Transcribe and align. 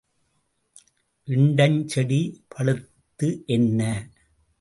இண்டஞ்செடி 1.27 2.19
பழுத்து 2.47 3.29
என்ன? 3.47 3.81